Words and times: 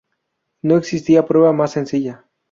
No 0.63 0.77
existe 0.77 1.21
prueba 1.21 1.53
más 1.53 1.73
sencilla. 1.73 2.25